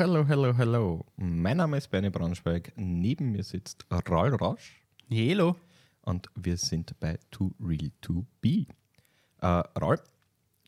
[0.00, 1.04] hello, hello, hello.
[1.16, 2.72] Mein Name ist Bernie Braunschweig.
[2.76, 5.56] Neben mir sitzt Raul Rausch Hello.
[6.00, 8.64] und wir sind bei Too Real to Be.
[9.42, 10.00] Äh, Raul,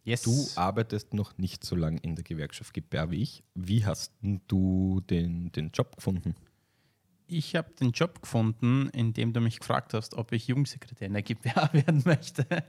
[0.05, 0.23] Yes.
[0.23, 3.43] du arbeitest noch nicht so lange in der Gewerkschaft GBR wie ich.
[3.55, 6.35] Wie hast du den, den Job gefunden?
[7.29, 11.15] ich habe den Job gefunden, in dem du mich gefragt hast, ob ich Jugendsekretär in
[11.15, 12.47] der GBA werden möchte.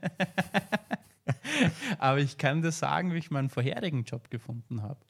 [1.99, 5.01] Aber ich kann dir sagen, wie ich meinen vorherigen Job gefunden habe,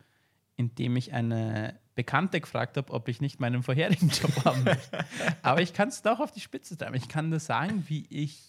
[0.55, 5.05] indem ich eine Bekannte gefragt habe, ob ich nicht meinen vorherigen Job haben möchte.
[5.41, 6.95] Aber ich kann es doch auf die Spitze treiben.
[6.95, 8.41] Ich kann dir sagen, wie ich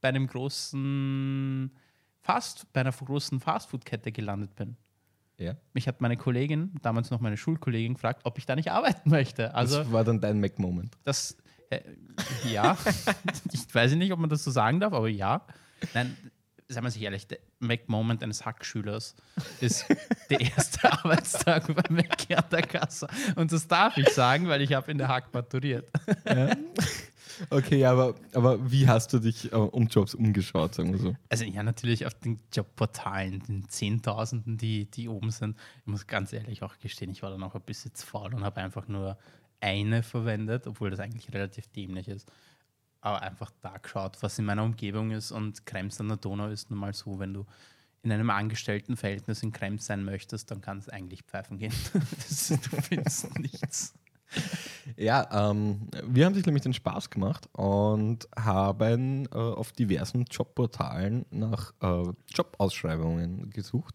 [0.00, 1.70] bei einem großen
[2.20, 4.76] Fast, bei einer großen Fastfood-Kette gelandet bin.
[5.38, 5.56] Ja.
[5.72, 9.54] Mich hat meine Kollegin, damals noch meine Schulkollegin, gefragt, ob ich da nicht arbeiten möchte.
[9.54, 10.98] Also das war dann dein Mac-Moment.
[11.04, 11.36] das,
[11.70, 11.80] äh,
[12.50, 12.76] ja,
[13.52, 15.46] ich weiß nicht, ob man das so sagen darf, aber ja.
[15.94, 16.16] Nein,
[16.68, 17.28] sagen wir sich ehrlich,
[17.60, 19.14] Mac-Moment eines Hackschülers
[19.60, 19.86] ist
[20.30, 23.08] der erste Arbeitstag beim Mac an der Kasse.
[23.36, 25.88] Und das darf ich sagen, weil ich habe in der Hack maturiert.
[27.50, 31.16] Okay, aber, aber wie hast du dich äh, um Jobs umgeschaut, sagen wir so?
[31.28, 35.56] Also ja, natürlich auf den Jobportalen, den Zehntausenden, die, die oben sind.
[35.80, 38.44] Ich muss ganz ehrlich auch gestehen, ich war dann auch ein bisschen zu faul und
[38.44, 39.16] habe einfach nur
[39.60, 42.30] eine verwendet, obwohl das eigentlich relativ dämlich ist.
[43.00, 45.30] Aber einfach da geschaut, was in meiner Umgebung ist.
[45.30, 47.46] Und Krems an der Donau ist nun mal so, wenn du
[48.02, 51.72] in einem Angestelltenverhältnis in Krems sein möchtest, dann kann es eigentlich pfeifen gehen.
[52.16, 53.94] das, du findest nichts.
[54.96, 61.24] Ja, ähm, wir haben sich nämlich den Spaß gemacht und haben äh, auf diversen Jobportalen
[61.30, 63.94] nach äh, Jobausschreibungen gesucht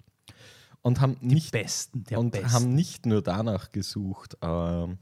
[0.81, 2.51] und haben nicht Besten der und Besten.
[2.51, 4.97] haben nicht nur danach gesucht, ähm,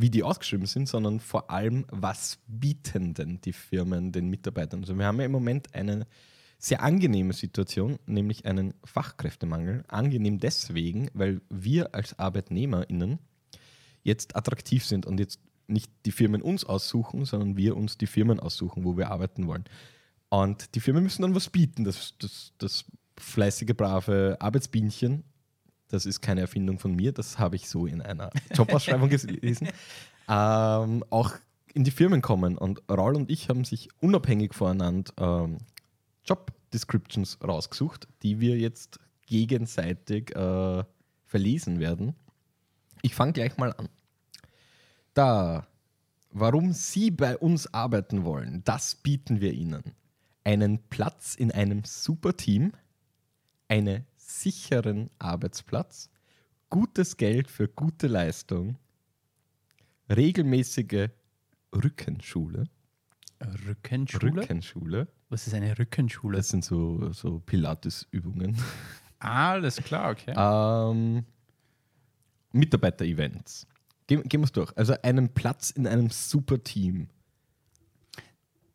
[0.00, 4.80] wie die ausgeschrieben sind, sondern vor allem, was bieten denn die Firmen den Mitarbeitern?
[4.80, 6.06] Also wir haben ja im Moment eine
[6.58, 9.84] sehr angenehme Situation, nämlich einen Fachkräftemangel.
[9.88, 13.18] Angenehm deswegen, weil wir als ArbeitnehmerInnen
[14.02, 18.40] jetzt attraktiv sind und jetzt nicht die Firmen uns aussuchen, sondern wir uns die Firmen
[18.40, 19.64] aussuchen, wo wir arbeiten wollen.
[20.28, 21.84] Und die Firmen müssen dann was bieten.
[21.84, 22.84] Das, das, das
[23.18, 25.24] fleißige, brave Arbeitsbienchen,
[25.90, 29.68] das ist keine Erfindung von mir, das habe ich so in einer Jobausschreibung gelesen,
[30.28, 31.34] ähm, auch
[31.74, 32.56] in die Firmen kommen.
[32.56, 35.58] Und Raul und ich haben sich unabhängig voneinander ähm,
[36.24, 40.84] Job Descriptions rausgesucht, die wir jetzt gegenseitig äh,
[41.24, 42.14] verlesen werden.
[43.02, 43.88] Ich fange gleich mal an.
[45.14, 45.66] Da,
[46.30, 49.94] warum Sie bei uns arbeiten wollen, das bieten wir Ihnen.
[50.44, 52.72] Einen Platz in einem Superteam,
[53.68, 54.06] einen
[54.38, 56.10] sicheren Arbeitsplatz,
[56.68, 58.76] gutes Geld für gute Leistung,
[60.08, 61.08] regelmäßige
[61.74, 62.64] Rückenschule.
[63.66, 64.42] Rückenschule?
[64.42, 65.08] Rückenschule.
[65.28, 66.36] Was ist eine Rückenschule?
[66.38, 68.56] Das sind so, so Pilates-Übungen.
[69.18, 70.34] Alles klar, okay.
[70.36, 71.24] Ähm,
[72.52, 73.66] Mitarbeiter-Events.
[74.06, 74.76] Gehen, gehen wir es durch.
[74.76, 77.08] Also einen Platz in einem Superteam.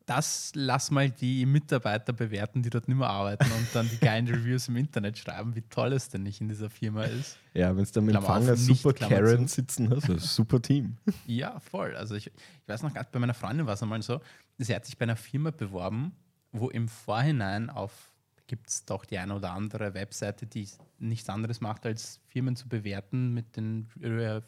[0.06, 4.28] Das lass mal die Mitarbeiter bewerten, die dort nicht mehr arbeiten und dann die geilen
[4.28, 7.40] Reviews im Internet schreiben, wie toll es denn nicht in dieser Firma ist.
[7.56, 9.56] Ja, wenn es dann mit nicht Super Karen zu.
[9.56, 10.98] sitzen hast, ein super Team.
[11.26, 11.96] Ja, voll.
[11.96, 14.22] Also ich, ich weiß noch, gerade bei meiner Freundin war es einmal so,
[14.60, 16.14] sie hat sich bei einer Firma beworben,
[16.52, 18.12] wo im Vorhinein auf,
[18.46, 20.68] gibt es doch die eine oder andere Webseite, die
[21.00, 24.42] nichts anderes macht, als Firmen zu bewerten mit den äh,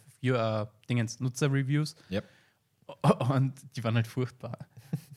[0.87, 1.95] Dingens, Nutzer-Reviews.
[2.09, 2.21] Ja.
[3.29, 4.57] Und die waren halt furchtbar.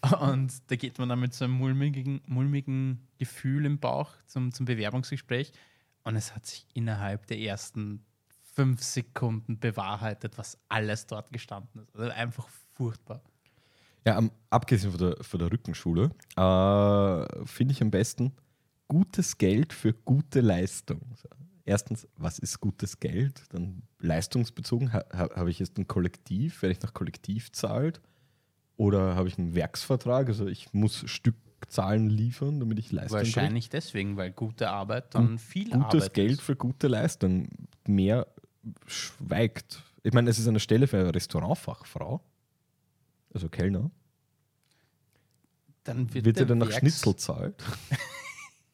[0.21, 4.67] Und da geht man dann mit so einem mulmigen, mulmigen Gefühl im Bauch zum, zum
[4.67, 5.53] Bewerbungsgespräch.
[6.05, 8.05] Und es hat sich innerhalb der ersten
[8.55, 11.97] fünf Sekunden bewahrheitet, was alles dort gestanden ist.
[11.97, 13.23] Also einfach furchtbar.
[14.07, 18.33] Ja, am, abgesehen von der, von der Rückenschule, äh, finde ich am besten
[18.89, 21.01] gutes Geld für gute Leistung.
[21.71, 23.45] Erstens, was ist gutes Geld?
[23.51, 28.01] Dann leistungsbezogen, ha, ha, habe ich jetzt ein Kollektiv, werde ich nach Kollektiv zahlt?
[28.77, 30.27] Oder habe ich einen Werksvertrag?
[30.27, 33.37] Also ich muss Stückzahlen liefern, damit ich Leistung kriege?
[33.37, 36.41] Wahrscheinlich deswegen, weil gute Arbeit dann viel Gutes Arbeit Geld ist.
[36.41, 37.49] für gute Leistung.
[37.87, 38.27] Mehr
[38.89, 39.81] schweigt.
[40.03, 42.21] Ich meine, es ist eine Stelle für eine Restaurantfachfrau,
[43.33, 43.93] also Kellner.
[45.85, 47.63] Dann wird, Wird er dann nach Schnitzel zahlt?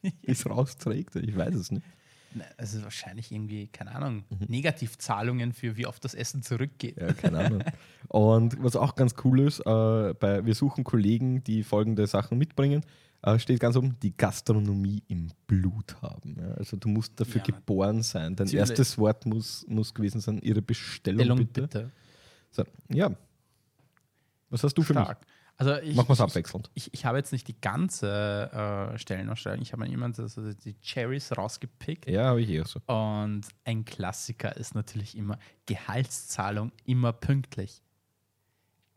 [0.22, 1.16] Ist rausträgt?
[1.16, 1.84] Ich weiß es nicht.
[2.38, 4.46] Nein, Also wahrscheinlich irgendwie, keine Ahnung, Mhm.
[4.48, 6.96] Negativzahlungen für wie oft das Essen zurückgeht.
[7.00, 7.64] Ja, keine Ahnung.
[8.08, 12.82] Und was auch ganz cool ist, äh, bei, wir suchen Kollegen, die folgende Sachen mitbringen.
[13.22, 16.36] Äh, steht ganz oben, die Gastronomie im Blut haben.
[16.38, 18.36] Ja, also du musst dafür Ja, geboren sein.
[18.36, 18.54] Dein natürlich.
[18.60, 21.62] erstes Wort muss, muss gewesen sein, ihre Bestellung, Stellung bitte.
[21.62, 21.90] bitte.
[22.50, 23.10] So, ja.
[24.50, 25.26] Was hast du für Stark.
[25.58, 26.70] Also ich, Machen wir es abwechselnd.
[26.74, 29.62] ich, ich habe jetzt nicht die ganze äh, Stellenausschreibung.
[29.62, 32.08] Ich habe mir jemand also die Cherries rausgepickt.
[32.10, 32.80] Ja, habe ich eher so.
[32.86, 37.82] Und ein Klassiker ist natürlich immer Gehaltszahlung immer pünktlich.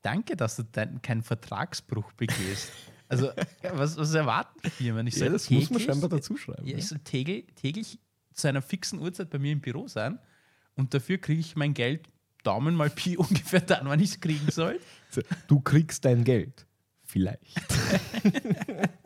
[0.02, 2.72] Danke, dass du dein, keinen Vertragsbruch begehst.
[3.12, 3.32] Also,
[3.64, 5.08] ja, was, was erwarten Firmen?
[5.08, 6.64] Ich Ja, soll das muss man täglich- scheinbar dazu schreiben.
[6.68, 7.98] Ja, Ja, ich soll täglich, täglich
[8.36, 10.20] zu einer fixen Uhrzeit bei mir im Büro sein
[10.76, 12.08] und dafür kriege ich mein Geld
[12.44, 14.80] Daumen mal Pi ungefähr dann, wann ich es kriegen soll.
[15.10, 16.66] So, Du kriegst dein Geld.
[17.04, 17.42] Vielleicht.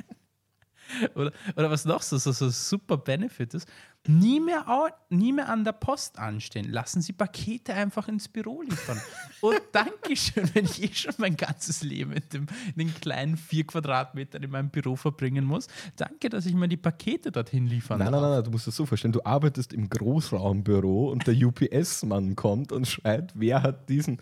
[1.15, 3.67] Oder, oder was noch so, so, so super Benefit ist,
[4.07, 6.69] nie mehr, au, nie mehr an der Post anstehen.
[6.69, 8.99] Lassen Sie Pakete einfach ins Büro liefern.
[9.41, 12.45] Und Dankeschön, wenn ich eh schon mein ganzes Leben in, dem,
[12.75, 15.67] in den kleinen vier Quadratmetern in meinem Büro verbringen muss.
[15.95, 18.21] Danke, dass ich mir die Pakete dorthin liefern Nein, nein, darf.
[18.21, 19.13] nein, nein, du musst das so vorstellen.
[19.13, 24.19] Du arbeitest im Großraumbüro und der UPS-Mann kommt und schreit, wer hat diesen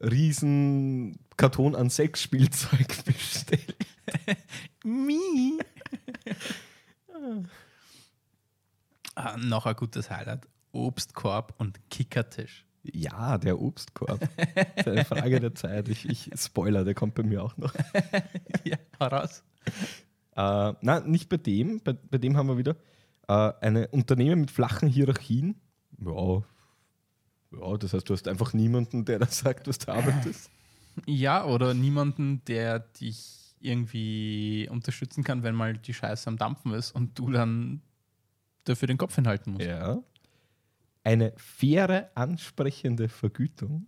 [0.00, 3.76] riesen Karton an Sexspielzeug bestellt.
[4.84, 5.58] Mi.
[9.14, 10.46] ah, noch ein gutes Highlight.
[10.72, 12.66] Obstkorb und Kickertisch.
[12.82, 14.20] Ja, der Obstkorb.
[14.76, 15.88] Das ist eine Frage der Zeit.
[15.88, 17.74] Ich, ich Spoiler, der kommt bei mir auch noch.
[18.64, 19.42] ja, heraus.
[20.36, 21.80] Äh, nein, nicht bei dem.
[21.80, 22.76] Bei, bei dem haben wir wieder
[23.28, 25.60] äh, eine Unternehmen mit flachen Hierarchien.
[25.98, 26.42] Ja,
[27.52, 30.50] ja, das heißt, du hast einfach niemanden, der da sagt, was du arbeitest.
[31.06, 36.92] Ja, oder niemanden, der dich irgendwie unterstützen kann, wenn mal die Scheiße am Dampfen ist
[36.92, 37.82] und du dann
[38.64, 39.66] dafür den Kopf hinhalten musst.
[39.66, 40.02] Ja.
[41.04, 43.86] Eine faire, ansprechende Vergütung.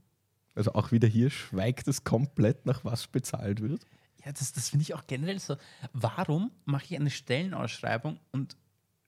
[0.55, 3.85] Also auch wieder hier schweigt es komplett, nach was bezahlt wird.
[4.25, 5.57] Ja, das, das finde ich auch generell so.
[5.93, 8.57] Warum mache ich eine Stellenausschreibung und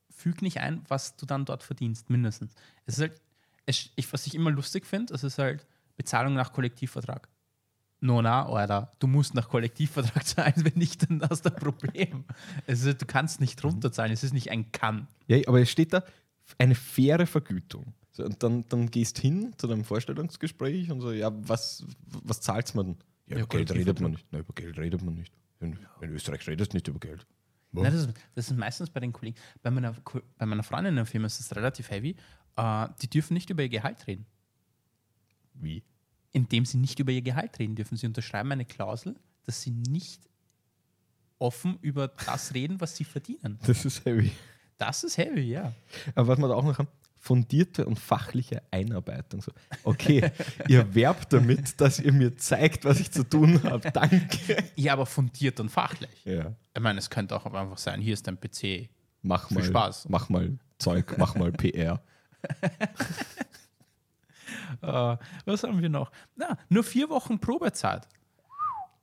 [0.09, 2.55] füge nicht ein, was du dann dort verdienst, mindestens?
[2.87, 3.21] Es ist halt,
[3.67, 7.29] es, ich, was ich immer lustig finde, es ist halt Bezahlung nach Kollektivvertrag.
[8.03, 12.25] No, na, Alter, du musst nach Kollektivvertrag zahlen, wenn nicht, dann hast du ein Problem.
[12.67, 15.07] Ist, du kannst nicht runterzahlen, es ist nicht ein Kann.
[15.27, 16.03] Ja, aber es steht da
[16.59, 17.93] eine faire Vergütung.
[18.13, 22.75] So, und dann, dann gehst hin zu deinem Vorstellungsgespräch und so, ja, was, was zahlt
[22.75, 22.97] man?
[23.27, 23.87] Ja, Ja, über Geld Kollektivvertrag.
[23.87, 24.33] redet man nicht.
[24.33, 25.35] Nein, über Geld redet man nicht.
[25.61, 27.27] In, in Österreich redest du nicht über Geld.
[27.73, 29.37] Nein, das, ist, das ist meistens bei den Kollegen.
[29.63, 29.95] Bei meiner,
[30.39, 32.17] bei meiner Freundin in der Firma ist das relativ heavy.
[32.57, 34.27] Äh, die dürfen nicht über ihr Gehalt reden.
[35.55, 35.85] Wie?
[36.33, 37.97] Indem sie nicht über ihr Gehalt reden dürfen.
[37.97, 40.21] Sie unterschreiben eine Klausel, dass sie nicht
[41.39, 43.59] offen über das reden, was sie verdienen.
[43.67, 44.31] Das ist heavy.
[44.79, 45.73] Das ist heavy, ja.
[46.15, 46.89] Aber was wir da auch noch haben,
[47.19, 49.43] fundierte und fachliche Einarbeitung.
[49.43, 49.53] So,
[49.85, 50.33] okay,
[50.69, 53.91] ihr werbt damit, dass ihr mir zeigt, was ich zu tun habe.
[53.91, 54.65] Danke.
[54.77, 56.25] Ja, aber fundiert und fachlich.
[56.25, 56.55] Ja.
[56.75, 58.89] Ich meine, es könnte auch einfach sein, hier ist dein PC.
[59.23, 60.09] Mach Viel mal, Spaß.
[60.09, 62.03] mach mal Zeug, mach mal PR.
[64.83, 66.11] Äh, was haben wir noch?
[66.37, 68.07] Na, nur vier Wochen Probezeit.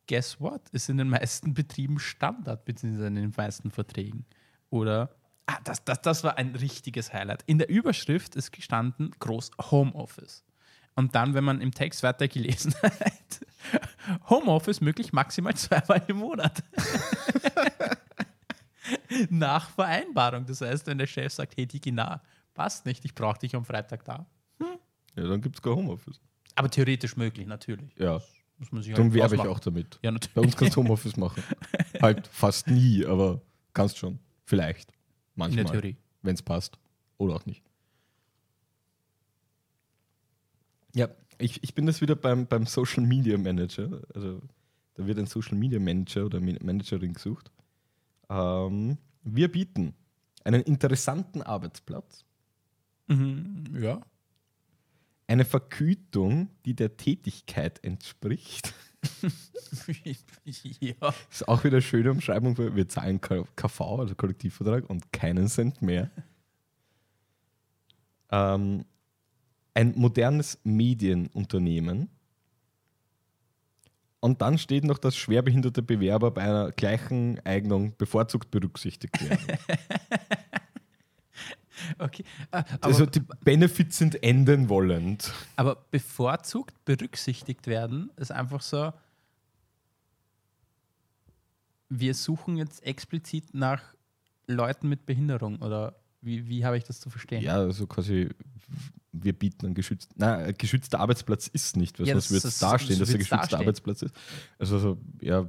[0.08, 0.62] Guess what?
[0.72, 4.25] Ist in den meisten Betrieben Standard, beziehungsweise in den meisten Verträgen.
[4.69, 5.16] Oder,
[5.46, 7.44] ah, das, das, das war ein richtiges Highlight.
[7.46, 10.44] In der Überschrift ist gestanden groß Homeoffice.
[10.96, 13.46] Und dann, wenn man im Text weitergelesen hat,
[14.30, 16.64] Homeoffice möglich maximal zweimal im Monat.
[19.30, 20.46] Nach Vereinbarung.
[20.46, 22.22] Das heißt, wenn der Chef sagt, hey Digi, na,
[22.54, 24.25] passt nicht, ich brauche dich am Freitag da.
[25.18, 26.19] Ja, dann gibt es kein Homeoffice.
[26.56, 27.94] Aber theoretisch möglich, natürlich.
[27.98, 28.21] Ja,
[28.59, 30.00] Muss man sich darum halt werbe ich auch damit.
[30.04, 30.56] Ja, Bei uns natürlich.
[30.56, 31.44] kannst du Homeoffice machen.
[32.02, 33.42] halt fast nie, aber
[33.74, 34.19] kannst schon.
[34.45, 34.92] Vielleicht.
[34.92, 34.95] In
[35.36, 35.64] Manchmal.
[35.66, 35.97] der Theorie.
[36.21, 36.78] Wenn es passt.
[37.18, 37.64] Oder auch nicht.
[40.95, 44.02] Ja, ich, ich bin das wieder beim, beim Social Media Manager.
[44.16, 44.42] Also
[44.95, 47.52] da wird ein Social Media Manager oder Man- Managerin gesucht.
[48.30, 49.94] Ähm, wir bieten
[50.44, 52.24] einen interessanten Arbeitsplatz,
[53.09, 54.02] Mhm, ja.
[55.28, 58.74] Eine Vergütung, die der Tätigkeit entspricht.
[60.80, 61.14] ja.
[61.30, 65.81] Ist auch wieder eine schöne Umschreibung für wir zahlen KV, also Kollektivvertrag, und keinen Cent
[65.81, 66.10] mehr.
[68.31, 68.86] Ähm,
[69.74, 72.10] ein modernes Medienunternehmen.
[74.19, 79.60] Und dann steht noch, dass schwerbehinderte Bewerber bei einer gleichen Eignung bevorzugt berücksichtigt werden.
[82.00, 82.24] Okay.
[82.52, 85.31] Äh, Aber, also die Benefits sind enden wollend.
[85.56, 88.94] aber bevorzugt berücksichtigt werden ist einfach so,
[91.90, 93.81] wir suchen jetzt explizit nach
[94.48, 97.42] Leuten mit Behinderung oder wie, wie habe ich das zu verstehen?
[97.42, 98.30] Ja, also quasi,
[99.12, 102.60] wir bieten einen geschützten, nein, ein geschützter Arbeitsplatz ist nicht, weil Ja, das- wird das-
[102.60, 103.60] dastehen, das dass er wird's geschützter dastehen.
[103.60, 104.16] Arbeitsplatz ist.
[104.60, 105.48] Also, so, ja,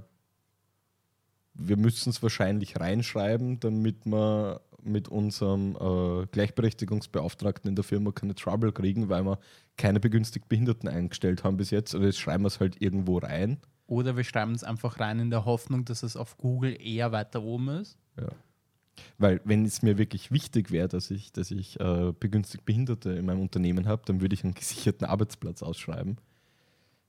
[1.54, 8.34] wir müssen es wahrscheinlich reinschreiben, damit wir mit unserem äh, Gleichberechtigungsbeauftragten in der Firma keine
[8.34, 9.38] Trouble kriegen, weil wir
[9.76, 11.94] keine begünstigt Behinderten eingestellt haben bis jetzt.
[11.94, 13.58] Also jetzt schreiben wir es halt irgendwo rein.
[13.86, 17.42] Oder wir schreiben es einfach rein in der Hoffnung, dass es auf Google eher weiter
[17.42, 17.96] oben ist.
[18.20, 18.28] Ja.
[19.16, 23.26] Weil wenn es mir wirklich wichtig wäre, dass ich, dass ich äh, begünstigt Behinderte in
[23.26, 26.18] meinem Unternehmen habe, dann würde ich einen gesicherten Arbeitsplatz ausschreiben.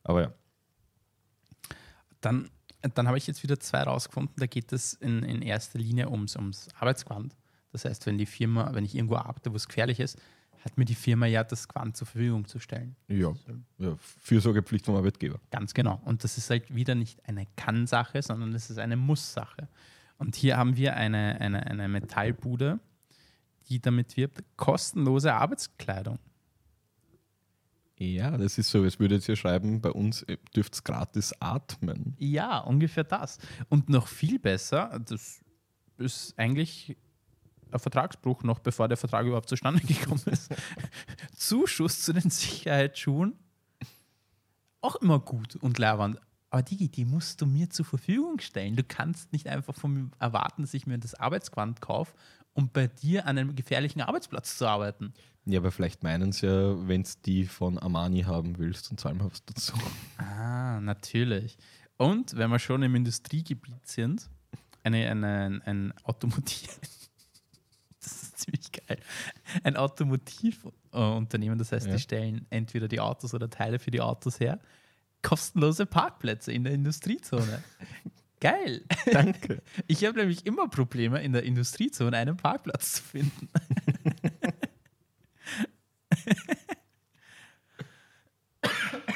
[0.03, 0.33] Aber ja.
[2.21, 2.49] Dann,
[2.95, 4.35] dann habe ich jetzt wieder zwei rausgefunden.
[4.37, 7.35] Da geht es in, in erster Linie ums, ums Arbeitsquant.
[7.71, 10.19] Das heißt, wenn die Firma, wenn ich irgendwo arbeite, wo es gefährlich ist,
[10.63, 12.95] hat mir die Firma ja das Quant zur Verfügung zu stellen.
[13.07, 13.33] Ja,
[13.77, 15.39] ja Fürsorgepflicht vom Arbeitgeber.
[15.51, 16.01] Ganz genau.
[16.03, 19.69] Und das ist halt wieder nicht eine Kann-Sache, sondern es ist eine Muss-Sache.
[20.17, 22.79] Und hier haben wir eine, eine, eine Metallbude,
[23.69, 26.19] die damit wirbt, kostenlose Arbeitskleidung.
[27.97, 31.33] Ja, das ist so, es würde jetzt hier schreiben, bei uns äh, dürft es gratis
[31.41, 32.15] atmen.
[32.17, 33.39] Ja, ungefähr das.
[33.67, 35.41] Und noch viel besser, das
[35.97, 36.95] ist eigentlich
[37.71, 40.53] ein Vertragsbruch, noch bevor der Vertrag überhaupt zustande gekommen ist.
[41.35, 43.33] Zuschuss zu den Sicherheitsschuhen.
[44.81, 46.19] Auch immer gut und leibend.
[46.51, 48.75] Aber Digi, die musst du mir zur Verfügung stellen.
[48.75, 52.13] Du kannst nicht einfach von mir erwarten, dass ich mir das Arbeitsquant kaufe,
[52.53, 55.13] um bei dir an einem gefährlichen Arbeitsplatz zu arbeiten.
[55.45, 59.17] Ja, aber vielleicht meinen sie ja, wenn es die von Armani haben willst, und zahlen
[59.17, 59.73] wir was dazu.
[60.17, 61.57] Ah, natürlich.
[61.97, 64.29] Und wenn wir schon im Industriegebiet sind,
[64.83, 66.33] eine, eine, ein das
[66.81, 66.98] ist
[68.39, 68.99] ziemlich geil.
[69.63, 71.93] Ein Automotivunternehmen, das heißt, ja.
[71.93, 74.59] die stellen entweder die Autos oder Teile für die Autos her
[75.21, 77.63] kostenlose Parkplätze in der Industriezone.
[78.39, 78.85] Geil.
[79.11, 79.61] Danke.
[79.87, 83.49] Ich habe nämlich immer Probleme, in der Industriezone einen Parkplatz zu finden.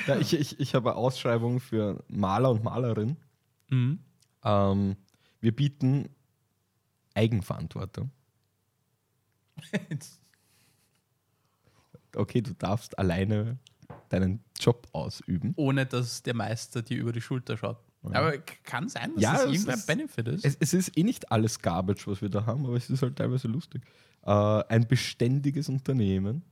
[0.08, 3.16] ja, ich, ich, ich habe Ausschreibungen für Maler und Malerin.
[3.70, 4.00] Mhm.
[4.44, 4.98] Ähm,
[5.40, 6.10] wir bieten
[7.14, 8.12] Eigenverantwortung.
[12.16, 13.58] Okay, du darfst alleine
[14.10, 15.54] deinen Job ausüben.
[15.56, 17.78] Ohne dass der Meister dir über die Schulter schaut.
[18.04, 18.20] Ja.
[18.20, 20.46] Aber kann sein, dass ja, das irgendein ist, Benefit ist.
[20.46, 23.16] Es, es, ist eh nicht alles Garbage, was wir da haben, aber es ist halt
[23.16, 23.84] teilweise lustig.
[24.24, 26.44] Äh, ein beständiges Unternehmen.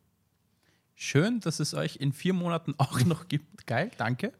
[0.95, 3.67] Schön, dass es euch in vier Monaten auch noch gibt.
[3.67, 4.31] Geil, danke.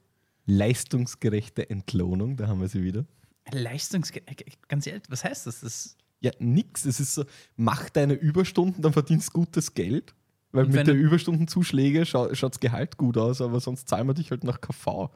[0.46, 3.06] Leistungsgerechte Entlohnung, da haben wir sie wieder.
[3.52, 5.62] Leistungsgerechte, ganz ehrlich, was heißt das?
[5.62, 6.86] das ja, nix.
[6.86, 7.26] Es ist so,
[7.56, 10.14] mach deine Überstunden, dann verdienst gutes Geld.
[10.54, 14.32] Weil mit der Überstundenzuschläge scha schaut das Gehalt gut aus, aber sonst zahlen wir dich
[14.32, 15.10] halt nach KV.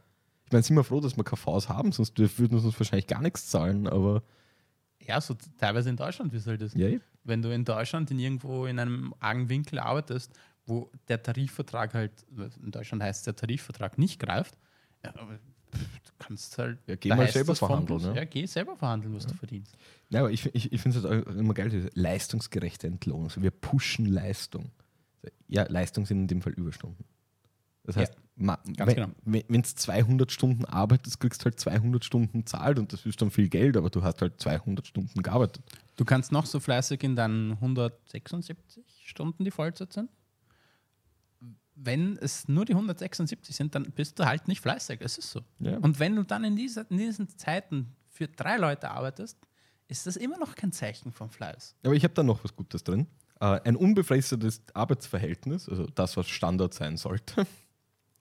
[0.45, 3.21] Ich meine, sind wir froh, dass wir KVs haben, sonst würden wir uns wahrscheinlich gar
[3.21, 4.23] nichts zahlen, aber.
[5.01, 6.73] Ja, so teilweise in Deutschland, wie soll das?
[6.73, 6.87] Ja,
[7.23, 10.31] Wenn du in Deutschland in irgendwo in einem argen Winkel arbeitest,
[10.65, 12.11] wo der Tarifvertrag halt,
[12.63, 14.57] in Deutschland heißt der Tarifvertrag nicht greift,
[15.79, 16.79] du kannst halt.
[16.87, 18.01] Ja, geh mal selber verhandeln.
[18.01, 18.15] Ne?
[18.15, 19.29] Ja, geh selber verhandeln, was ja.
[19.29, 19.77] du verdienst.
[20.09, 23.25] Ja, aber ich, ich, ich finde es halt immer geil, diese leistungsgerechte Entlohnung.
[23.25, 24.71] Also wir pushen Leistung
[25.47, 27.05] ja, Leistung sind in dem Fall Überstunden.
[27.83, 29.09] Das heißt, ja, wenn genau.
[29.25, 33.47] du 200 Stunden arbeitest, kriegst du halt 200 Stunden zahlt und das ist dann viel
[33.47, 35.63] Geld, aber du hast halt 200 Stunden gearbeitet.
[35.95, 40.09] Du kannst noch so fleißig in deinen 176 Stunden, die Vollzeit sind.
[41.75, 45.01] Wenn es nur die 176 sind, dann bist du halt nicht fleißig.
[45.01, 45.41] Es ist so.
[45.59, 45.77] Ja.
[45.77, 49.37] Und wenn du dann in, dieser, in diesen Zeiten für drei Leute arbeitest,
[49.87, 51.75] ist das immer noch kein Zeichen vom Fleiß.
[51.83, 53.07] Aber ich habe da noch was Gutes drin.
[53.39, 57.45] Äh, ein unbefristetes Arbeitsverhältnis, also das, was Standard sein sollte.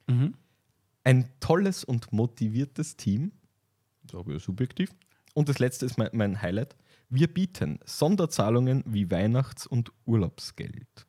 [0.06, 0.34] Mhm.
[1.02, 3.32] Ein tolles und motiviertes Team,
[4.10, 4.94] so subjektiv.
[5.32, 6.76] Und das letzte ist mein, mein Highlight.
[7.08, 11.06] Wir bieten Sonderzahlungen wie Weihnachts- und Urlaubsgeld.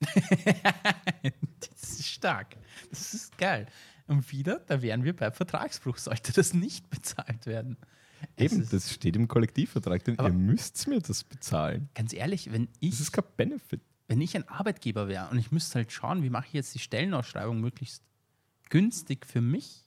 [1.60, 2.56] das ist stark.
[2.90, 3.66] Das ist geil.
[4.06, 7.76] Und wieder, da wären wir bei Vertragsbruch, sollte das nicht bezahlt werden.
[8.36, 11.88] Eben, das steht im Kollektivvertrag, denn ihr müsst mir das bezahlen.
[11.94, 12.90] Ganz ehrlich, wenn ich.
[12.90, 13.80] Das ist kein Benefit.
[14.08, 16.78] Wenn ich ein Arbeitgeber wäre und ich müsste halt schauen, wie mache ich jetzt die
[16.78, 18.02] Stellenausschreibung möglichst
[18.70, 19.84] günstig für mich,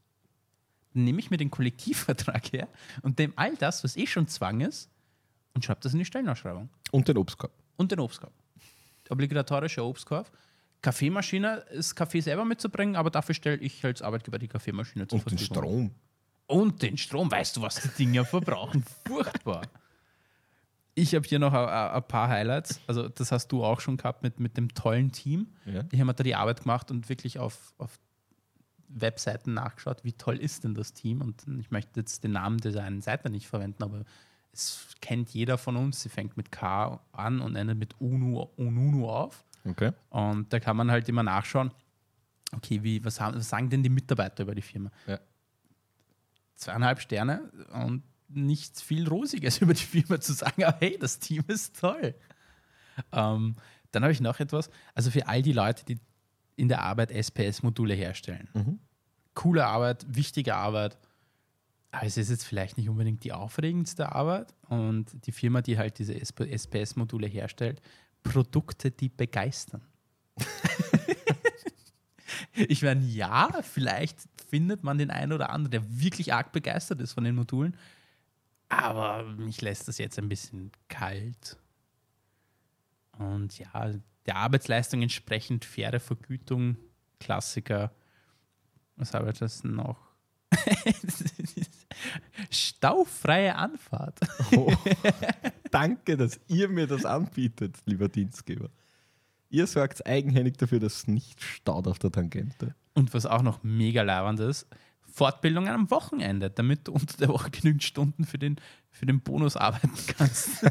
[0.93, 2.67] dann nehme ich mir den Kollektivvertrag her
[3.01, 4.89] und nehme all das, was eh schon Zwang ist,
[5.53, 6.69] und schreibe das in die Stellenausschreibung.
[6.91, 7.51] Und den Obstkorb.
[7.77, 8.33] Und den Obstkorb.
[9.11, 10.31] Obligatorischer Obstkorb.
[10.81, 15.29] Kaffeemaschine, ist Kaffee selber mitzubringen, aber dafür stelle ich als Arbeitgeber die Kaffeemaschine zur und
[15.29, 15.47] Verfügung.
[15.47, 15.91] Und den Strom.
[16.47, 18.83] Und den Strom, weißt du, was die Dinger verbrauchen?
[19.05, 19.61] Furchtbar.
[20.95, 22.81] Ich habe hier noch ein paar Highlights.
[22.87, 25.47] Also, das hast du auch schon gehabt mit, mit dem tollen Team.
[25.65, 25.83] Ja.
[25.83, 27.97] Die haben da die Arbeit gemacht und wirklich auf, auf
[28.89, 31.21] Webseiten nachgeschaut, wie toll ist denn das Team.
[31.21, 34.03] Und ich möchte jetzt den Namen dieser einen Seite nicht verwenden, aber
[34.53, 36.01] es kennt jeder von uns.
[36.01, 39.45] Sie fängt mit K an und endet mit Unu, Ununu auf.
[39.65, 39.91] Okay.
[40.09, 41.71] Und da kann man halt immer nachschauen,
[42.53, 44.91] okay, wie, was, haben, was sagen denn die Mitarbeiter über die Firma?
[45.07, 45.19] Ja
[46.61, 51.43] zweieinhalb Sterne und nichts viel Rosiges über die Firma zu sagen, aber hey, das Team
[51.47, 52.15] ist toll.
[53.11, 53.55] Ähm,
[53.91, 55.99] dann habe ich noch etwas, also für all die Leute, die
[56.55, 58.47] in der Arbeit SPS-Module herstellen.
[58.53, 58.79] Mhm.
[59.33, 60.97] Coole Arbeit, wichtige Arbeit.
[61.91, 64.53] Aber es ist jetzt vielleicht nicht unbedingt die aufregendste Arbeit.
[64.69, 67.81] Und die Firma, die halt diese SPS-Module herstellt,
[68.23, 69.81] Produkte, die begeistern.
[72.53, 74.19] ich meine, ja, vielleicht
[74.49, 77.75] findet man den einen oder anderen, der wirklich arg begeistert ist von den Modulen.
[78.69, 81.57] Aber mich lässt das jetzt ein bisschen kalt.
[83.17, 83.91] Und ja,
[84.25, 86.77] der Arbeitsleistung entsprechend faire Vergütung,
[87.19, 87.91] Klassiker.
[88.95, 89.97] Was habe ich das noch?
[92.49, 94.19] Staufreie Anfahrt.
[94.55, 94.73] Oh,
[95.71, 98.69] danke, dass ihr mir das anbietet, lieber Dienstgeber.
[99.49, 102.75] Ihr sorgt eigenhändig dafür, dass es nicht staut auf der Tangente.
[102.93, 104.67] Und was auch noch mega leibend ist,
[105.11, 108.55] Fortbildungen am Wochenende, damit du unter der Woche genügend Stunden für den,
[108.89, 110.63] für den Bonus arbeiten kannst.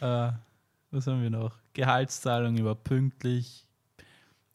[0.00, 0.32] äh,
[0.90, 1.56] was haben wir noch?
[1.72, 3.66] Gehaltszahlung über pünktlich,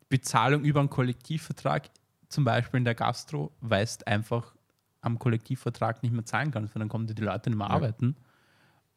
[0.09, 1.89] Bezahlung über einen Kollektivvertrag,
[2.29, 4.55] zum Beispiel in der Gastro, weißt einfach
[5.01, 7.73] am Kollektivvertrag nicht mehr zahlen kannst, weil dann kommen die Leute nicht mehr Ja.
[7.73, 8.15] arbeiten.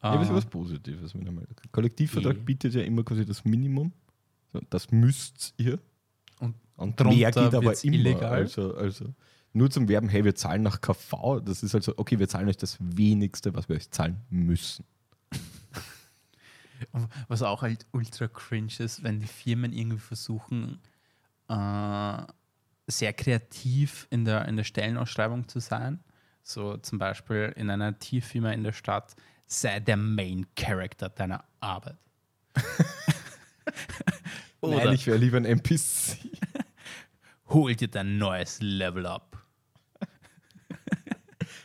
[0.03, 1.13] Ja, das ist Äh, was Positives.
[1.71, 2.39] Kollektivvertrag Eh.
[2.39, 3.91] bietet ja immer quasi das Minimum.
[4.69, 5.79] Das müsst ihr.
[6.39, 7.93] Und Und mehr geht aber immer.
[7.93, 8.33] illegal.
[8.33, 9.13] Also, also
[9.53, 11.39] nur zum Werben, hey, wir zahlen nach KV.
[11.41, 14.85] Das ist also, okay, wir zahlen euch das wenigste, was wir euch zahlen müssen.
[17.27, 20.79] Was auch halt ultra cringe ist, wenn die Firmen irgendwie versuchen,
[21.51, 22.25] äh,
[22.87, 25.99] sehr kreativ in der, in der Stellenausschreibung zu sein.
[26.43, 29.15] So zum Beispiel in einer Tierfirma in der Stadt,
[29.45, 31.97] sei der Main Character deiner Arbeit.
[34.61, 36.17] Oder Nein, ich wäre lieber ein NPC.
[37.47, 39.37] hol dir dein neues Level up.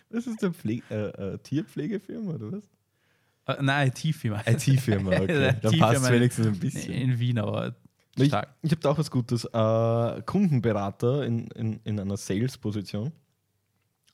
[0.09, 2.65] Das ist eine Pfle äh, äh, Tierpflegefirma, oder was?
[3.59, 4.43] Äh, nein, IT-Firma.
[4.47, 5.55] IT-Firma, okay.
[5.61, 6.95] Dann passt es wenigstens ein bisschen.
[6.95, 7.75] In Wien, aber
[8.19, 8.33] Ich,
[8.63, 9.45] ich habe da auch was Gutes.
[9.45, 13.13] Äh, Kundenberater in, in, in einer Sales-Position.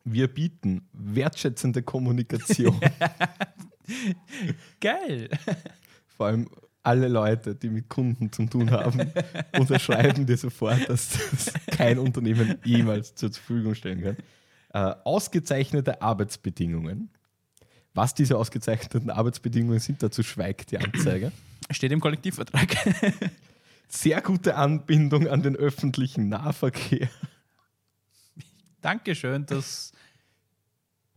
[0.05, 2.81] Wir bieten wertschätzende Kommunikation.
[4.81, 5.29] Geil.
[6.17, 6.49] Vor allem
[6.83, 9.13] alle Leute, die mit Kunden zu tun haben,
[9.57, 14.17] unterschreiben dir sofort, dass das kein Unternehmen jemals zur Verfügung stellen kann.
[14.75, 17.11] Äh, ausgezeichnete Arbeitsbedingungen.
[17.95, 21.31] Was diese ausgezeichneten Arbeitsbedingungen sind, dazu schweigt die Anzeige.
[21.71, 22.75] Steht im Kollektivvertrag.
[23.95, 27.11] Sehr gute Anbindung an den öffentlichen Nahverkehr.
[28.81, 29.93] Dankeschön, dass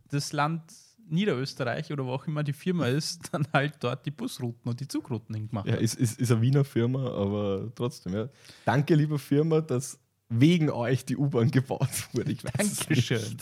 [0.10, 0.62] das Land
[1.08, 4.88] Niederösterreich oder wo auch immer die Firma ist, dann halt dort die Busrouten und die
[4.88, 5.82] Zugrouten hingemacht Ja, hat.
[5.82, 8.14] ist, ist, ist eine Wiener Firma, aber trotzdem.
[8.14, 8.30] Ja.
[8.66, 12.32] Danke, liebe Firma, dass wegen euch die U-Bahn gebaut wurde.
[12.32, 13.38] Ich weiß es Dankeschön.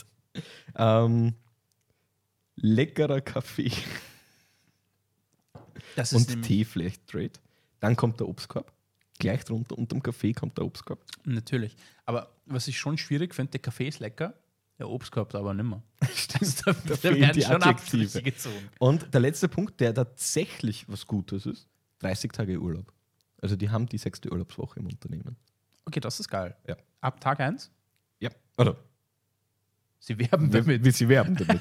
[0.76, 1.34] Ähm,
[2.56, 3.72] leckerer Kaffee
[5.96, 7.32] Das und nämlich- Tee vielleicht Trade.
[7.80, 8.72] Dann kommt der Obstkorb.
[9.18, 11.00] Gleich drunter, unterm Kaffee kommt der Obstkorb.
[11.24, 11.76] Natürlich.
[12.04, 14.34] Aber was ich schon schwierig finde, der Kaffee ist lecker,
[14.78, 15.82] der Obstkorb aber nimmer.
[16.40, 18.20] Das, da, da werden die schon Adjektive.
[18.22, 18.68] Gezogen.
[18.80, 21.68] Und der letzte Punkt, der tatsächlich was Gutes ist:
[22.00, 22.92] 30 Tage Urlaub.
[23.40, 25.36] Also, die haben die sechste Urlaubswoche im Unternehmen.
[25.84, 26.56] Okay, das ist geil.
[26.66, 26.76] Ja.
[27.00, 27.70] Ab Tag 1,
[28.18, 28.30] Ja.
[28.58, 28.76] Oder?
[30.06, 30.84] Sie werben damit.
[30.84, 31.60] wir, sie werben damit.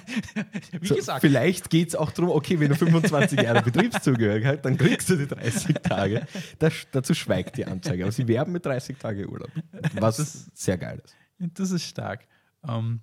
[0.82, 4.78] Wie So, gesagt, Vielleicht geht es auch darum, okay, wenn du 25 Jahre Betriebszugehörigkeit, dann
[4.78, 6.28] kriegst du die 30 Tage.
[6.60, 8.04] Das, dazu schweigt die Anzeige.
[8.04, 9.52] Aber sie werben mit 30 Tage Urlaub.
[10.00, 11.16] Was Das- sehr geil ist.
[11.58, 12.28] Das ist stark.
[12.68, 13.02] Ähm,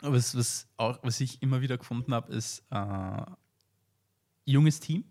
[0.00, 3.22] was, was, auch, was ich immer wieder gefunden habe, ist äh,
[4.44, 5.04] junges Team.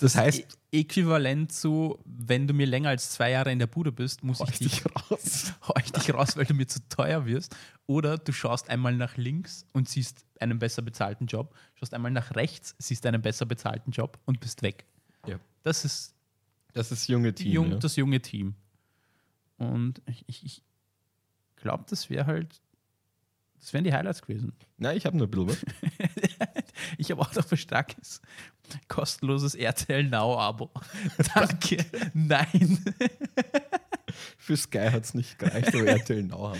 [0.00, 4.24] Das heißt, äquivalent zu, wenn du mir länger als zwei Jahre in der Bude bist,
[4.24, 5.52] muss ich ich dich, raus.
[5.84, 7.54] ich dich raus, weil du mir zu teuer wirst.
[7.86, 12.34] Oder du schaust einmal nach links und siehst einen besser bezahlten Job, schaust einmal nach
[12.34, 14.86] rechts, siehst einen besser bezahlten Job und bist weg.
[15.26, 15.38] Ja.
[15.62, 16.14] Das ist
[16.72, 17.52] Das ist junge Team.
[17.52, 17.76] jung, ja.
[17.76, 18.54] das junge Team.
[19.58, 20.62] Und ich, ich, ich
[21.56, 22.62] glaube, das wäre halt,
[23.58, 24.54] das wären die Highlights gewesen.
[24.78, 25.64] Nein, ich habe nur ein bisschen was.
[26.98, 28.20] Ich habe auch noch was Starkes.
[28.88, 30.70] Kostenloses RTL Now-Abo.
[31.34, 31.84] Danke.
[32.14, 32.78] Nein.
[34.38, 36.54] Für Sky hat es nicht gereicht, aber RTL Now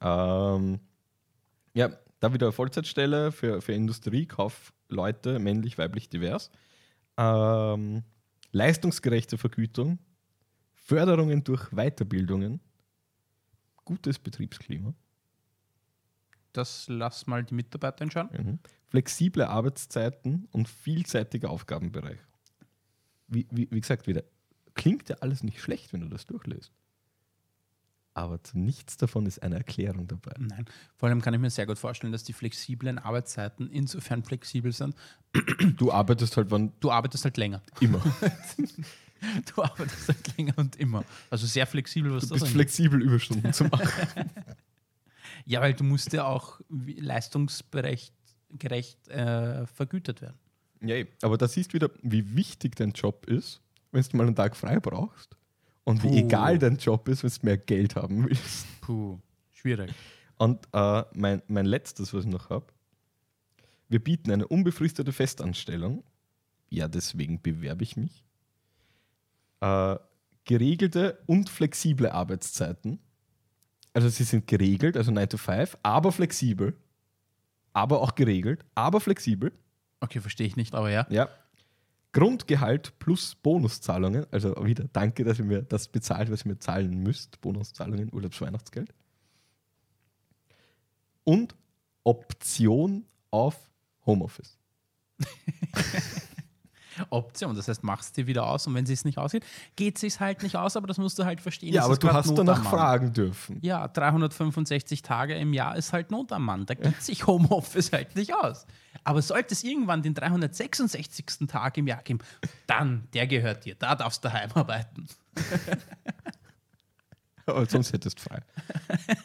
[0.00, 0.60] haben.
[0.64, 0.80] ähm,
[1.74, 6.50] ja, da wieder Vollzeitstelle für, für Industriekaufleute, männlich, weiblich, divers.
[7.16, 8.02] Ähm,
[8.52, 9.98] leistungsgerechte Vergütung,
[10.74, 12.60] Förderungen durch Weiterbildungen,
[13.84, 14.94] gutes Betriebsklima,
[16.52, 18.30] Das lass mal die Mitarbeiter entscheiden.
[18.46, 18.58] mhm.
[18.88, 22.18] Flexible Arbeitszeiten und vielseitiger Aufgabenbereich.
[23.28, 24.24] Wie, wie, wie gesagt, wieder,
[24.74, 26.72] klingt ja alles nicht schlecht, wenn du das durchlässt.
[28.14, 30.32] Aber zu nichts davon ist eine Erklärung dabei.
[30.38, 30.64] Nein.
[30.96, 34.96] Vor allem kann ich mir sehr gut vorstellen, dass die flexiblen Arbeitszeiten insofern flexibel sind.
[35.76, 37.62] Du arbeitest halt wann Du arbeitest halt länger.
[37.80, 38.02] immer.
[39.52, 41.04] Du arbeitest halt länger und immer.
[41.28, 43.90] Also sehr flexibel, was Du das bist flexibel, Überstunden zu machen.
[45.44, 48.12] Ja, weil du musst ja auch leistungsgerecht
[48.50, 50.38] gerecht, äh, vergütet werden.
[50.80, 51.06] ja, eh.
[51.22, 53.60] aber da siehst du wieder, wie wichtig dein Job ist,
[53.92, 55.36] wenn du mal einen Tag frei brauchst.
[55.84, 56.16] Und wie Puh.
[56.16, 58.66] egal dein Job ist, wenn du mehr Geld haben willst.
[58.82, 59.18] Puh,
[59.52, 59.90] schwierig.
[60.36, 62.66] Und äh, mein, mein letztes, was ich noch habe,
[63.88, 66.04] wir bieten eine unbefristete Festanstellung.
[66.68, 68.22] Ja, deswegen bewerbe ich mich.
[69.60, 69.96] Äh,
[70.44, 72.98] geregelte und flexible Arbeitszeiten.
[73.94, 76.76] Also sie sind geregelt, also 9 to 5, aber flexibel.
[77.72, 79.52] Aber auch geregelt, aber flexibel.
[80.00, 81.06] Okay, verstehe ich nicht, aber ja.
[81.10, 81.28] Ja.
[82.12, 84.26] Grundgehalt plus Bonuszahlungen.
[84.30, 87.40] Also wieder danke, dass ihr mir das bezahlt, was ihr mir zahlen müsst.
[87.40, 88.92] Bonuszahlungen, Urlaubsweihnachtsgeld.
[91.24, 91.54] Und
[92.04, 93.70] Option auf
[94.06, 94.58] Homeoffice.
[97.10, 97.54] Option.
[97.54, 99.44] Das heißt, machst dir wieder aus und wenn sie es nicht aussieht,
[99.76, 101.72] geht es halt nicht aus, aber das musst du halt verstehen.
[101.72, 103.58] Ja, aber du hast Not danach fragen dürfen.
[103.62, 106.66] Ja, 365 Tage im Jahr ist halt Not am Mann.
[106.66, 108.66] Da geht sich Homeoffice halt nicht aus.
[109.04, 111.48] Aber sollte es irgendwann den 366.
[111.48, 112.20] Tag im Jahr geben,
[112.66, 113.74] dann, der gehört dir.
[113.74, 115.06] Da darfst du daheim arbeiten.
[117.68, 118.42] Sonst hättest du frei.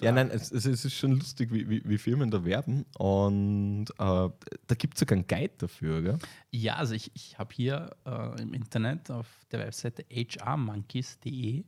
[0.00, 2.84] Ja, nein, es, es ist schon lustig, wie, wie, wie Firmen da werben.
[2.98, 6.18] Und äh, da gibt es sogar einen Guide dafür, gell?
[6.50, 11.64] Ja, also ich, ich habe hier äh, im Internet auf der Webseite hrmonkeys.de äh,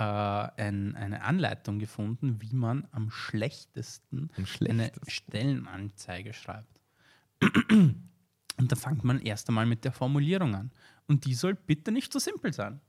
[0.00, 5.10] ein, eine Anleitung gefunden, wie man am schlechtesten, Am eine schlechtesten.
[5.10, 6.78] Stellenanzeige schreibt.
[7.70, 10.72] Und da fängt man erst einmal mit der Formulierung an.
[11.06, 12.82] Und die soll bitte nicht so simpel sein.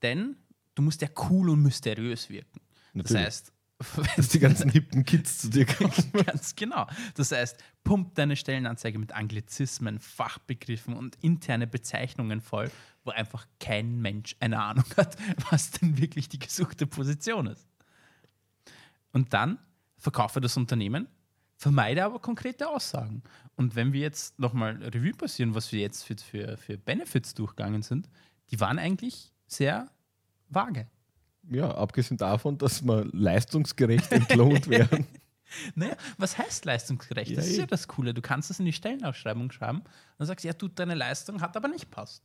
[0.00, 0.36] Denn
[0.74, 2.60] du musst ja cool und mysteriös wirken.
[2.94, 3.26] Das Natürlich.
[3.26, 3.51] heißt,
[4.16, 5.92] Dass die ganzen hippen Kids zu dir kommen.
[6.26, 6.86] Ganz genau.
[7.14, 12.70] Das heißt, pump deine Stellenanzeige mit Anglizismen, Fachbegriffen und interne Bezeichnungen voll,
[13.04, 15.16] wo einfach kein Mensch eine Ahnung hat,
[15.50, 17.66] was denn wirklich die gesuchte Position ist.
[19.12, 19.58] Und dann
[19.98, 21.06] verkaufe das Unternehmen,
[21.56, 23.22] vermeide aber konkrete Aussagen.
[23.56, 27.82] Und wenn wir jetzt nochmal Revue passieren, was wir jetzt für, für, für Benefits durchgegangen
[27.82, 28.08] sind,
[28.50, 29.90] die waren eigentlich sehr
[30.48, 30.88] vage.
[31.50, 35.06] Ja, abgesehen davon, dass wir leistungsgerecht entlohnt werden.
[35.74, 37.30] Naja, was heißt leistungsgerecht?
[37.30, 38.14] Ja, das ist ja das Coole.
[38.14, 39.82] Du kannst es in die Stellenausschreibung schreiben
[40.16, 42.22] und sagst, ja, du, deine Leistung hat aber nicht passt.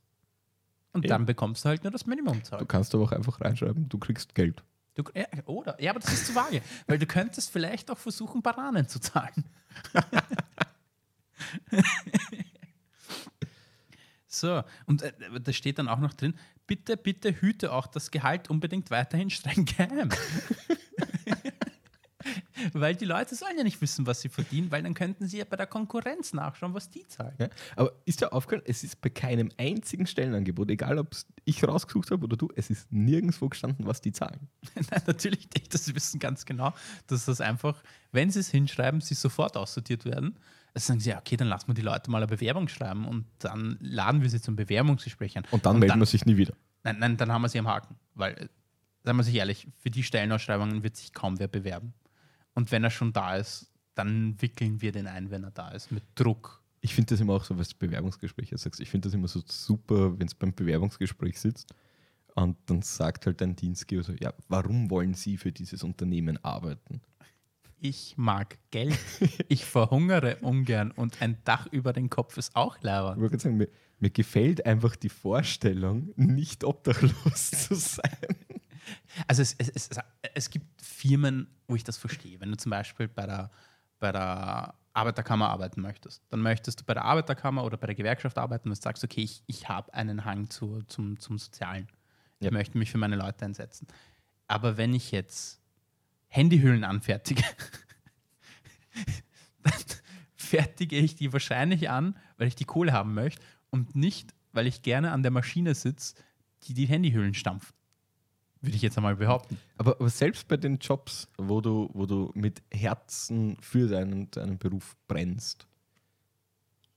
[0.93, 1.09] Und Eh.
[1.09, 2.65] dann bekommst du halt nur das Du Minimumzahl.
[2.67, 4.63] kannst aber auch einfach reinschreiben, du kriegst Geld.
[4.95, 5.75] Du, ja, oder?
[5.83, 9.43] Ja, aber das ist zu vage, weil du könntest vielleicht auch versuchen, Bananen zu zahlen.
[14.39, 16.33] so, und äh, da steht dann auch noch drin,
[16.65, 20.09] bitte, bitte hüte auch das Gehalt unbedingt weiterhin streng geheim.
[22.73, 25.45] weil die Leute sollen ja nicht wissen, was sie verdienen, weil dann könnten sie ja
[25.45, 27.35] bei der Konkurrenz nachschauen, was die zahlen.
[27.39, 27.49] Ja?
[27.75, 32.23] Aber ist dir aufgefallen, es ist bei keinem einzigen Stellenangebot, egal ob ich rausgesucht habe
[32.23, 34.47] oder du, es ist nirgendwo gestanden, was die zahlen.
[34.75, 35.73] Nein, natürlich nicht.
[35.73, 36.73] Das wissen ganz genau,
[37.07, 40.37] dass das einfach, wenn sie es hinschreiben, sie sofort aussortiert werden.
[40.77, 43.25] Also sagen sie, ja, okay, dann lassen wir die Leute mal eine Bewerbung schreiben und
[43.39, 45.43] dann laden wir sie zum Bewerbungsgespräch ein.
[45.49, 46.53] Und dann melden wir sich nie wieder.
[46.83, 47.95] Nein, nein, dann haben wir sie am Haken.
[48.13, 48.47] Weil,
[49.03, 51.95] sagen wir sich ehrlich, für die Stellenausschreibungen wird sich kaum wer bewerben.
[52.53, 55.91] Und wenn er schon da ist, dann wickeln wir den ein, wenn er da ist,
[55.91, 56.61] mit Druck.
[56.81, 58.79] Ich finde das immer auch so, was Bewerbungsgespräche sagst.
[58.79, 61.73] Ich finde das immer so super, wenn es beim Bewerbungsgespräch sitzt
[62.35, 67.01] und dann sagt halt dein Dienstgeber so, ja, warum wollen Sie für dieses Unternehmen arbeiten?
[67.79, 68.97] Ich mag Geld,
[69.49, 73.15] ich verhungere ungern und ein Dach über den Kopf ist auch Ich leer.
[73.17, 78.35] wollte sagen, mir, mir gefällt einfach die Vorstellung, nicht obdachlos zu sein.
[79.27, 79.89] Also es, es, es,
[80.33, 82.39] es gibt Firmen, wo ich das verstehe.
[82.39, 83.51] Wenn du zum Beispiel bei der,
[83.99, 88.37] bei der Arbeiterkammer arbeiten möchtest, dann möchtest du bei der Arbeiterkammer oder bei der Gewerkschaft
[88.39, 91.87] arbeiten und sagst, okay, ich, ich habe einen Hang zu, zum, zum Sozialen.
[92.39, 92.47] Ja.
[92.47, 93.87] Ich möchte mich für meine Leute einsetzen.
[94.47, 95.56] Aber wenn ich jetzt
[96.27, 97.43] Handyhüllen anfertige,
[99.63, 99.73] dann
[100.35, 104.81] fertige ich die wahrscheinlich an, weil ich die Kohle haben möchte und nicht, weil ich
[104.81, 106.15] gerne an der Maschine sitze,
[106.63, 107.73] die die Handyhüllen stampft.
[108.61, 109.57] Würde ich jetzt einmal behaupten.
[109.77, 114.57] Aber, aber selbst bei den Jobs, wo du, wo du mit Herzen für deinen, deinen
[114.57, 115.67] Beruf brennst.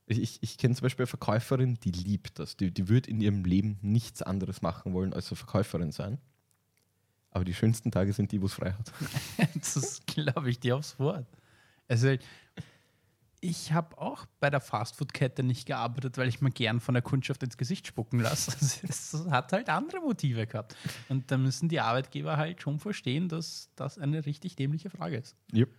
[0.07, 2.57] Ich, ich, kenne zum Beispiel eine Verkäuferin, die liebt das.
[2.57, 6.17] Die, die wird in ihrem Leben nichts anderes machen wollen, als eine Verkäuferin sein.
[7.31, 8.91] Aber die schönsten Tage sind die, wo es frei hat.
[9.55, 11.25] Das glaube ich dir aufs Wort.
[11.87, 12.15] Also,
[13.39, 17.41] ich habe auch bei der Fastfood-Kette nicht gearbeitet, weil ich mir gern von der Kundschaft
[17.41, 18.51] ins Gesicht spucken lasse.
[18.87, 20.75] Es hat halt andere Motive gehabt.
[21.09, 25.35] Und da müssen die Arbeitgeber halt schon verstehen, dass das eine richtig dämliche Frage ist.
[25.53, 25.69] Yep.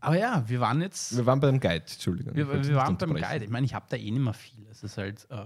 [0.00, 1.16] Aber ja, wir waren jetzt.
[1.16, 2.34] Wir waren beim Guide, Entschuldigung.
[2.34, 3.14] Wir, wir waren beim.
[3.14, 3.44] Guide.
[3.44, 4.66] Ich meine, ich habe da eh nicht mehr viel.
[4.70, 5.44] Es ist halt, äh,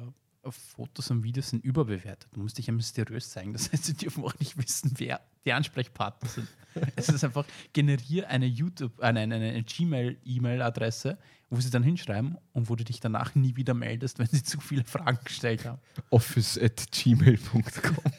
[0.53, 2.29] Fotos und Videos sind überbewertet.
[2.33, 3.53] Du musst dich ja mysteriös zeigen.
[3.53, 6.49] Das heißt, sie dürfen auch nicht wissen, wer die Ansprechpartner sind.
[6.97, 11.19] es ist einfach, generiere eine YouTube, eine, eine, eine Gmail-E-Mail-Adresse,
[11.51, 14.61] wo sie dann hinschreiben und wo du dich danach nie wieder meldest, wenn sie zu
[14.61, 15.81] viele Fragen gestellt haben.
[16.11, 17.97] Office at gmail.com.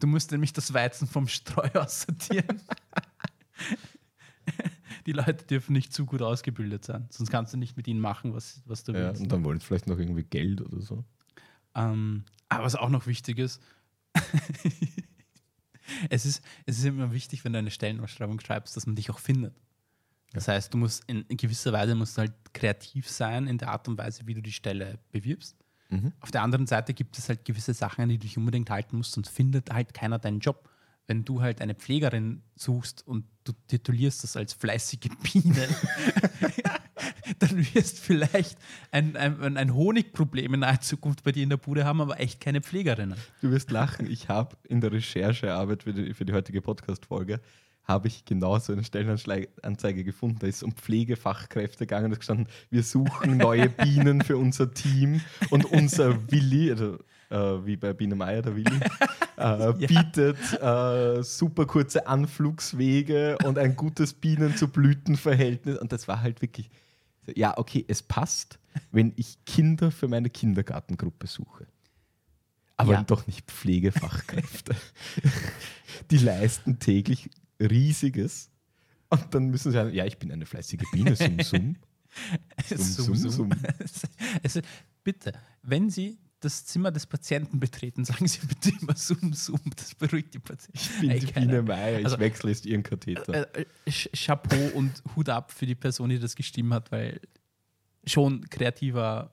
[0.00, 2.60] Du musst nämlich das Weizen vom Streu aussortieren.
[5.06, 8.34] Die Leute dürfen nicht zu gut ausgebildet sein, sonst kannst du nicht mit ihnen machen,
[8.34, 9.22] was, was du Ja, willst.
[9.22, 11.04] und dann wollen sie vielleicht noch irgendwie Geld oder so.
[11.74, 13.62] Ähm, aber was auch noch wichtig ist,
[16.10, 19.18] es ist, es ist immer wichtig, wenn du eine Stellenausschreibung schreibst, dass man dich auch
[19.18, 19.54] findet.
[20.32, 23.86] Das heißt, du musst in, gewisser Weise musst du halt kreativ sein in der Art
[23.88, 25.56] und Weise, wie du die Stelle bewirbst.
[25.90, 26.12] Mhm.
[26.20, 28.96] Auf der anderen Seite gibt es halt gewisse Sachen, an die du dich unbedingt halten
[28.96, 30.70] musst, sonst findet halt keiner deinen Job.
[31.06, 35.68] Wenn du halt eine Pflegerin suchst und du titulierst das als fleißige Biene,
[37.38, 38.58] dann wirst vielleicht
[38.90, 42.40] ein, ein, ein Honigproblem in naher Zukunft bei dir in der Bude haben, aber echt
[42.40, 43.16] keine Pflegerinnen.
[43.40, 47.40] Du wirst lachen, ich habe in der Recherchearbeit für die, für die heutige Podcast-Folge
[47.84, 50.38] habe ich genau so eine Stellenanzeige gefunden.
[50.40, 52.10] Da ist um Pflegefachkräfte gegangen.
[52.10, 55.20] Da ist gestanden, wir suchen neue Bienen für unser Team.
[55.50, 56.98] Und unser Willi, also,
[57.30, 58.80] äh, wie bei Biene Meier, der Willi,
[59.36, 65.78] äh, bietet äh, super kurze Anflugswege und ein gutes Bienen- zu Blütenverhältnis.
[65.78, 66.70] Und das war halt wirklich,
[67.34, 68.58] ja, okay, es passt,
[68.90, 71.66] wenn ich Kinder für meine Kindergartengruppe suche.
[72.76, 73.02] Aber Ja.
[73.04, 74.74] doch nicht Pflegefachkräfte.
[76.10, 77.30] Die leisten täglich
[77.60, 78.50] Riesiges.
[79.10, 81.76] Und dann müssen sie sagen, ja, ich bin eine fleißige Biene, sum, sum.
[82.68, 83.50] Sum, sum, sum.
[84.42, 84.60] Also,
[85.04, 85.32] bitte,
[85.62, 89.60] wenn Sie das Zimmer des Patienten betreten, sagen Sie bitte immer Sum Sum.
[89.76, 90.78] Das beruhigt die Patienten.
[90.78, 93.54] Ich bin Ey, die Biene Meier, ich also- wechsle jetzt ihren Katheter.
[93.56, 97.20] Äh, äh, Ch- Chapeau und Hut ab für die Person, die das geschrieben hat, weil
[98.06, 99.30] schon kreativer,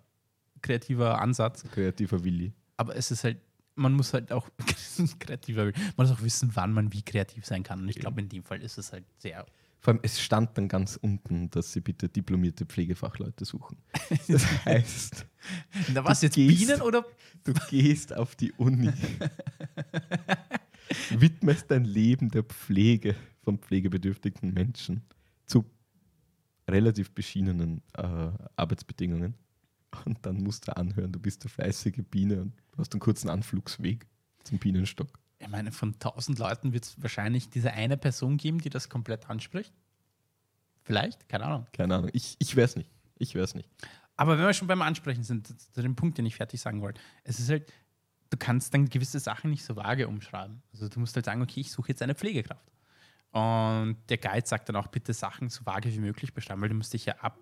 [0.61, 1.63] kreativer Ansatz.
[1.71, 2.53] Kreativer Willi.
[2.77, 3.37] Aber es ist halt,
[3.75, 4.47] man muss halt auch
[5.19, 7.81] kreativer, man muss auch wissen, wann man wie kreativ sein kann.
[7.81, 9.45] Und ich glaube, in dem Fall ist es halt sehr.
[9.81, 13.77] Vor allem, es stand dann ganz unten, dass sie bitte diplomierte Pflegefachleute suchen.
[14.27, 15.25] Das heißt,
[15.93, 17.05] Da war es jetzt gehst- Bienen oder
[17.43, 18.91] du gehst auf die Uni,
[21.11, 25.03] widmest dein Leben der Pflege von pflegebedürftigen Menschen
[25.45, 25.65] zu
[26.69, 28.03] relativ beschienenen äh,
[28.55, 29.35] Arbeitsbedingungen.
[30.05, 34.05] Und dann musst du anhören, du bist eine fleißige Biene und hast einen kurzen Anflugsweg
[34.43, 35.19] zum Bienenstock.
[35.39, 39.29] Ich meine, von 1000 Leuten wird es wahrscheinlich diese eine Person geben, die das komplett
[39.29, 39.73] anspricht.
[40.83, 41.67] Vielleicht, keine Ahnung.
[41.71, 42.91] Keine Ahnung, ich, ich weiß nicht.
[43.17, 43.69] Ich weiß nicht.
[44.17, 46.99] Aber wenn wir schon beim Ansprechen sind, zu dem Punkt, den ich fertig sagen wollte,
[47.23, 47.71] es ist halt,
[48.29, 50.61] du kannst dann gewisse Sachen nicht so vage umschreiben.
[50.73, 52.69] Also du musst halt sagen, okay, ich suche jetzt eine Pflegekraft.
[53.31, 56.75] Und der Guide sagt dann auch, bitte Sachen so vage wie möglich beschreiben, weil du
[56.75, 57.37] musst dich ja ab,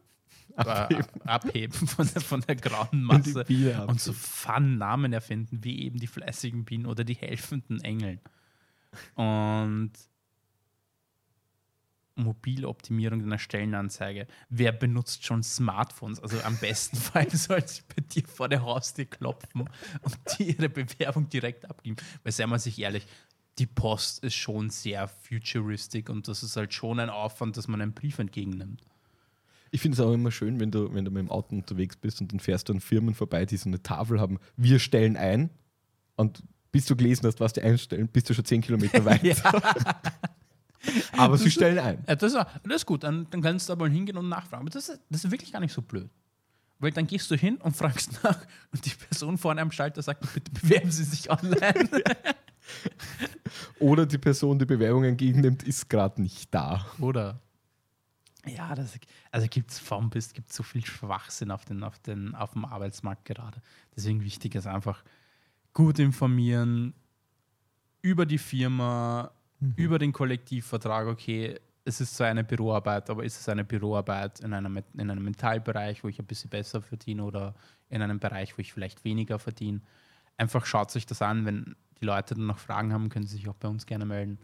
[0.55, 5.81] abheben, abheben von, der, von der grauen Und Masse Biene und so Fun-Namen erfinden, wie
[5.81, 8.19] eben die fleißigen Bienen oder die helfenden Engeln.
[9.15, 9.91] Und
[12.17, 14.27] Mobiloptimierung einer Stellenanzeige.
[14.49, 16.19] Wer benutzt schon Smartphones?
[16.19, 19.69] Also am besten Fall soll sie bei dir vor der Haustür klopfen
[20.01, 21.97] und die ihre Bewerbung direkt abgeben.
[22.23, 23.05] Weil seien wir sich ehrlich,
[23.59, 27.81] die Post ist schon sehr futuristic und das ist halt schon ein Aufwand, dass man
[27.81, 28.81] einen Brief entgegennimmt.
[29.71, 32.21] Ich finde es auch immer schön, wenn du, wenn du mit dem Auto unterwegs bist
[32.21, 35.49] und dann fährst du an Firmen vorbei, die so eine Tafel haben, wir stellen ein
[36.15, 39.41] und bis du gelesen hast, was die einstellen, bist du schon 10 Kilometer weit.
[41.17, 42.03] Aber sie stellen ein.
[42.07, 44.61] Ja, das, ist, das ist gut, dann, dann kannst du aber hingehen und nachfragen.
[44.61, 46.09] Aber das ist, das ist wirklich gar nicht so blöd.
[46.79, 48.39] Weil dann gehst du hin und fragst nach
[48.71, 51.89] und die Person vorne am Schalter sagt, bitte bewerben Sie sich online.
[53.79, 56.85] Oder die Person, die Bewerbung entgegennimmt, ist gerade nicht da.
[56.99, 57.41] Oder?
[58.47, 58.97] Ja, das,
[59.31, 62.65] also gibt es vom bis, gibt so viel Schwachsinn auf, den, auf, den, auf dem
[62.65, 63.61] Arbeitsmarkt gerade.
[63.95, 65.03] Deswegen wichtig ist einfach
[65.73, 66.93] gut informieren
[68.01, 69.31] über die Firma,
[69.75, 71.07] über den Kollektivvertrag.
[71.07, 75.23] Okay, es ist zwar eine Büroarbeit, aber ist es eine Büroarbeit in einem, in einem
[75.23, 77.55] Metallbereich, wo ich ein bisschen besser verdiene oder
[77.89, 79.81] in einem Bereich, wo ich vielleicht weniger verdiene?
[80.35, 81.45] Einfach schaut sich das an.
[81.45, 84.37] Wenn die Leute dann noch Fragen haben, können sie sich auch bei uns gerne melden.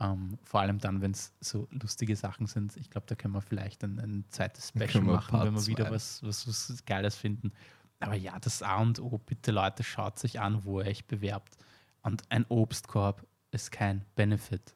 [0.00, 2.76] Ähm, vor allem dann, wenn es so lustige Sachen sind.
[2.78, 5.90] Ich glaube, da können wir vielleicht ein, ein zweites Special machen, Part wenn wir wieder
[5.90, 7.52] was, was, was Geiles finden.
[8.00, 11.58] Aber ja, das A und O, bitte Leute, schaut sich an, wo ihr euch bewerbt.
[12.02, 14.74] Und ein Obstkorb ist kein Benefit.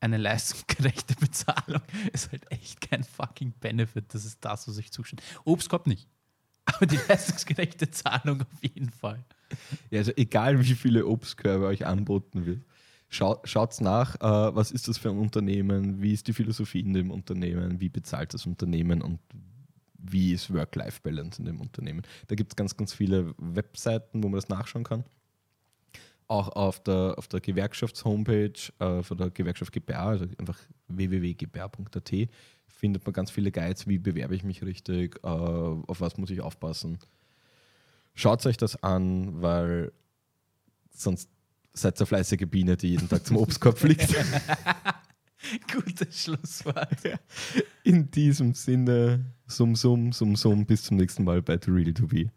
[0.00, 4.12] Eine leistungsgerechte Bezahlung ist halt echt kein fucking Benefit.
[4.12, 5.22] Das ist das, was euch zusteht.
[5.44, 6.08] Obstkorb nicht.
[6.64, 9.24] Aber die leistungsgerechte Zahlung auf jeden Fall.
[9.90, 12.64] Ja, also egal wie viele Obstkörbe euch anboten wird,
[13.08, 16.94] schau, schaut nach, äh, was ist das für ein Unternehmen, wie ist die Philosophie in
[16.94, 19.18] dem Unternehmen, wie bezahlt das Unternehmen und
[19.98, 22.02] wie ist Work-Life-Balance in dem Unternehmen.
[22.28, 25.04] Da gibt es ganz, ganz viele Webseiten, wo man das nachschauen kann.
[26.28, 32.12] Auch auf der, auf der Gewerkschafts-Homepage äh, von der Gewerkschaft GBR, also einfach www.gbr.at,
[32.66, 36.40] findet man ganz viele Guides, wie bewerbe ich mich richtig, äh, auf was muss ich
[36.40, 36.98] aufpassen.
[38.14, 39.92] Schaut euch das an, weil
[40.90, 41.30] sonst
[41.78, 44.08] seid ihr fleißige Biene, die jeden Tag zum Obstkorb fliegt.
[45.72, 47.18] Gutes Schlusswort.
[47.84, 52.06] In diesem Sinne, sum sum, sum sum, bis zum nächsten Mal bei The Real To
[52.06, 52.30] Be.